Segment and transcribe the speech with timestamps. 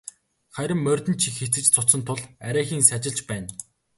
[0.55, 3.49] Харин морьд нь их эцэж цуцсан тул арайхийн сажилж байна.